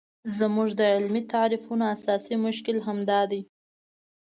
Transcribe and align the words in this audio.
زموږ 0.37 0.69
د 0.79 0.81
علمي 0.93 1.21
تعریفونو 1.33 1.83
اساسي 1.95 2.35
مشکل 2.45 2.77
همدا 2.87 3.21
دی. 3.31 3.41